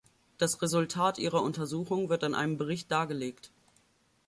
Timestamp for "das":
0.39-0.59